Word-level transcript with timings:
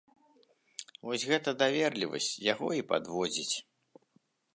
Вось 1.09 1.25
гэта 1.31 1.49
даверлівасць 1.61 2.31
яго 2.53 2.67
і 2.79 2.87
падводзіць. 2.95 3.55